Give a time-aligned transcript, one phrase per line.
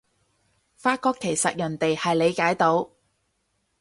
[0.77, 2.89] 發覺其實人哋係理解到